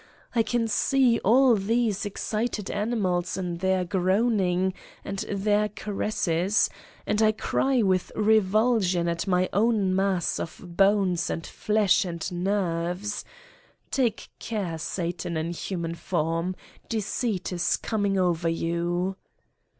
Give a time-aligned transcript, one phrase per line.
[0.33, 4.73] I can see all these excited* ani mals in their groaning
[5.05, 6.71] and their caresses
[7.05, 13.23] and I cry with revulsion at my own mass of bones and flesh and nerves!
[13.91, 16.55] Take care, Satan in human form,
[16.89, 19.17] Deceit is coming over You!